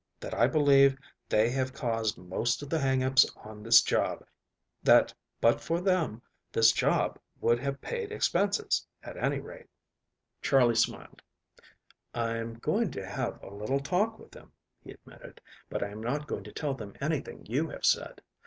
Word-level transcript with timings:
That 0.19 0.33
I 0.33 0.47
believe 0.47 0.97
they 1.29 1.51
have 1.51 1.73
caused 1.75 2.17
most 2.17 2.63
of 2.63 2.71
the 2.71 2.79
hang 2.79 3.03
ups 3.03 3.23
on 3.35 3.61
this 3.61 3.83
job 3.83 4.25
that 4.81 5.13
but 5.39 5.61
for 5.61 5.79
them 5.79 6.23
this 6.51 6.71
job 6.71 7.19
would 7.39 7.59
have 7.59 7.79
paid 7.81 8.11
expenses, 8.11 8.83
at 9.03 9.15
any 9.15 9.39
rate." 9.39 9.69
Charley 10.41 10.73
smiled. 10.73 11.21
"I'm 12.15 12.55
going 12.55 12.89
to 12.93 13.05
have 13.05 13.39
a 13.43 13.53
little 13.53 13.79
talk 13.79 14.17
with 14.17 14.31
them," 14.31 14.51
he 14.83 14.89
admitted, 14.89 15.39
"but 15.69 15.83
I 15.83 15.89
am 15.89 16.01
not 16.01 16.25
going 16.25 16.45
to 16.45 16.51
tell 16.51 16.73
them 16.73 16.95
anything 16.99 17.45
you 17.45 17.69
have 17.69 17.85
said. 17.85 18.23